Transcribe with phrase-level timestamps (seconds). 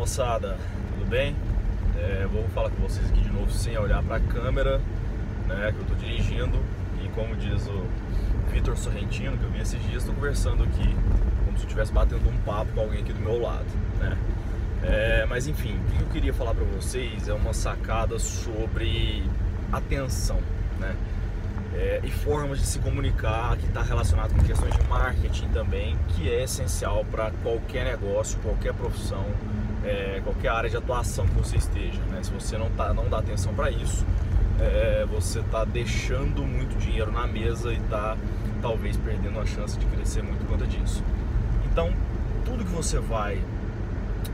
[0.00, 0.56] moçada,
[0.94, 1.36] tudo bem?
[1.98, 4.80] É, vou falar com vocês aqui de novo sem olhar para a câmera,
[5.46, 6.58] né, que eu estou dirigindo
[7.04, 7.84] e como diz o
[8.50, 10.96] Vitor Sorrentino, que eu vi esses dias, estou conversando aqui
[11.44, 13.66] como se eu estivesse batendo um papo com alguém aqui do meu lado,
[13.98, 14.16] né?
[14.82, 19.22] É, mas enfim, o que eu queria falar para vocês é uma sacada sobre
[19.70, 20.40] atenção,
[20.78, 20.96] né?
[21.72, 26.28] É, e formas de se comunicar que está relacionado com questões de marketing também, que
[26.28, 29.24] é essencial para qualquer negócio, qualquer profissão,
[29.84, 32.00] é, qualquer área de atuação que você esteja.
[32.10, 32.20] Né?
[32.22, 34.04] Se você não, tá, não dá atenção para isso,
[34.60, 38.16] é, você está deixando muito dinheiro na mesa e está
[38.60, 41.02] talvez perdendo a chance de crescer muito por conta disso.
[41.70, 41.92] Então,
[42.44, 43.40] tudo que você vai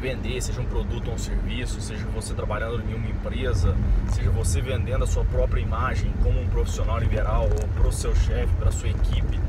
[0.00, 3.74] vender, seja um produto ou um serviço, seja você trabalhando em uma empresa,
[4.10, 8.14] seja você vendendo a sua própria imagem como um profissional liberal ou para o seu
[8.14, 9.40] chefe, para a sua equipe,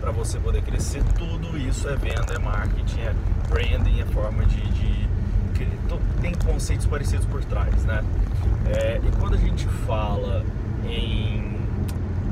[0.00, 3.14] para você poder crescer, tudo isso é venda, é marketing, é
[3.48, 5.08] branding, é forma de, de
[6.20, 8.04] tem conceitos parecidos por trás, né?
[8.66, 10.44] É, e quando a gente fala
[10.84, 11.58] em,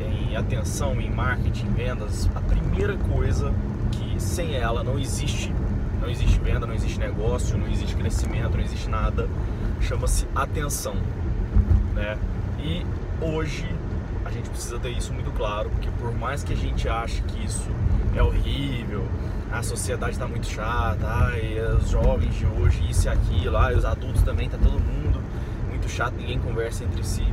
[0.01, 3.55] em atenção, em marketing, vendas, a primeira coisa
[3.91, 5.53] que sem ela não existe
[6.07, 9.29] não existe venda, não existe negócio, não existe crescimento, não existe nada.
[9.81, 10.95] Chama-se atenção,
[11.95, 12.17] né?
[12.61, 12.87] E
[13.21, 13.69] hoje
[14.25, 17.45] a gente precisa ter isso muito claro, porque por mais que a gente ache que
[17.45, 17.69] isso
[18.15, 19.05] é horrível,
[19.53, 23.85] a sociedade está muito chata, ai, os jovens de hoje isso e aquilo, ai, os
[23.85, 25.21] adultos também, tá todo mundo
[25.69, 27.27] muito chato, ninguém conversa entre si.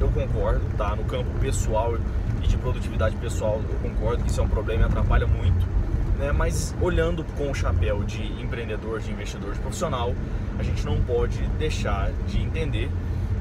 [0.00, 0.94] Eu concordo, tá?
[0.94, 1.96] No campo pessoal
[2.42, 5.83] e de produtividade pessoal, eu concordo que isso é um problema e atrapalha muito
[6.24, 6.32] né?
[6.32, 10.14] Mas olhando com o chapéu de empreendedor, de investidor, de profissional,
[10.58, 12.90] a gente não pode deixar de entender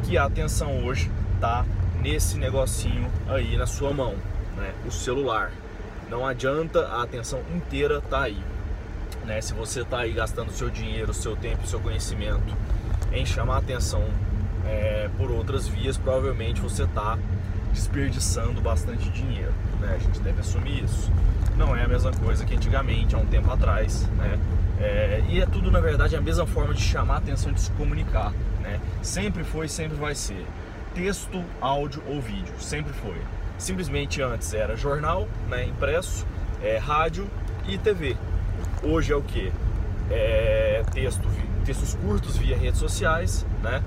[0.03, 1.65] que a atenção hoje está
[2.01, 4.15] nesse negocinho aí na sua mão,
[4.57, 4.73] né?
[4.85, 5.51] O celular.
[6.09, 8.43] Não adianta a atenção inteira tá aí,
[9.25, 9.39] né?
[9.39, 12.53] Se você está aí gastando seu dinheiro, seu tempo, seu conhecimento
[13.13, 14.03] em chamar atenção
[14.66, 17.18] é, por outras vias, provavelmente você está
[17.74, 19.96] desperdiçando bastante dinheiro, né?
[19.96, 21.12] A gente deve assumir isso
[21.57, 24.40] não é a mesma coisa que antigamente, há um tempo atrás, né?
[24.79, 27.72] É, e é tudo, na verdade, a mesma forma de chamar a atenção de se
[27.72, 28.79] comunicar, né?
[29.02, 30.46] Sempre foi, sempre vai ser.
[30.96, 33.18] Texto, áudio ou vídeo, sempre foi.
[33.57, 36.25] Simplesmente antes era jornal, né, impresso,
[36.62, 37.28] é, rádio
[37.68, 38.18] e TV.
[38.81, 39.52] Hoje é o que?
[40.12, 41.28] É, texto,
[41.66, 43.81] textos curtos via redes sociais, né?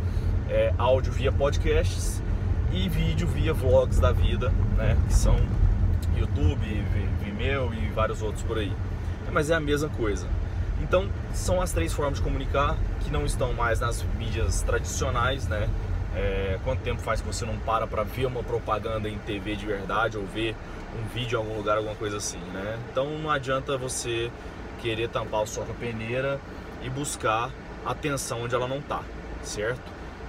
[0.48, 2.22] É, áudio via podcasts
[2.72, 4.96] e vídeo via vlogs da vida, né?
[5.06, 5.36] Que são
[6.16, 6.84] YouTube,
[7.20, 8.72] Vimeo e vários outros por aí.
[9.32, 10.26] Mas é a mesma coisa.
[10.82, 15.68] Então, são as três formas de comunicar que não estão mais nas mídias tradicionais, né?
[16.14, 19.66] É, quanto tempo faz que você não para para ver uma propaganda em TV de
[19.66, 20.54] verdade ou ver
[20.98, 22.78] um vídeo em algum lugar, alguma coisa assim, né?
[22.90, 24.30] Então não adianta você
[24.80, 26.40] querer tampar o sol com a peneira
[26.82, 27.50] e buscar
[27.84, 29.02] atenção onde ela não está,
[29.42, 29.80] certo?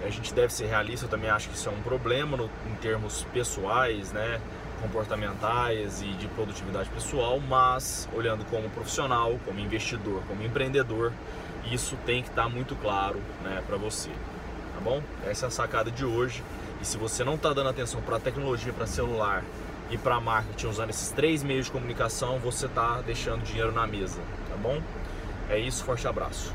[0.04, 2.76] A gente deve ser realista, eu também acho que isso é um problema no, em
[2.76, 4.40] termos pessoais, né?
[4.82, 11.12] comportamentais e de produtividade pessoal, mas olhando como profissional, como investidor, como empreendedor,
[11.72, 14.10] isso tem que estar muito claro né, para você.
[14.10, 15.02] Tá bom?
[15.26, 16.44] Essa é a sacada de hoje.
[16.82, 19.44] E se você não está dando atenção para a tecnologia, para celular
[19.90, 24.20] e para marketing usando esses três meios de comunicação, você está deixando dinheiro na mesa.
[24.50, 24.82] Tá bom?
[25.50, 26.54] É isso, forte abraço.